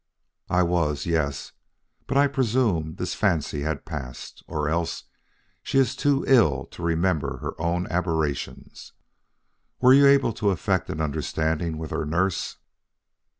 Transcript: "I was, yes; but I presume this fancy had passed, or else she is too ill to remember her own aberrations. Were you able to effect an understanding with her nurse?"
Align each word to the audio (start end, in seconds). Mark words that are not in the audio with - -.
"I 0.49 0.63
was, 0.63 1.05
yes; 1.05 1.51
but 2.07 2.17
I 2.17 2.25
presume 2.25 2.95
this 2.95 3.13
fancy 3.13 3.61
had 3.61 3.85
passed, 3.85 4.41
or 4.47 4.67
else 4.67 5.03
she 5.61 5.77
is 5.77 5.95
too 5.95 6.25
ill 6.27 6.65
to 6.71 6.81
remember 6.81 7.37
her 7.37 7.53
own 7.61 7.85
aberrations. 7.85 8.93
Were 9.79 9.93
you 9.93 10.07
able 10.07 10.33
to 10.33 10.49
effect 10.49 10.89
an 10.89 11.01
understanding 11.01 11.77
with 11.77 11.91
her 11.91 12.03
nurse?" 12.03 12.57